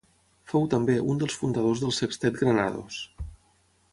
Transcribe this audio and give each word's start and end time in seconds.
Fou, 0.51 0.63
també, 0.73 0.95
un 1.11 1.19
dels 1.23 1.35
fundadors 1.41 1.83
del 1.85 1.95
sextet 1.99 2.41
Granados. 2.41 3.01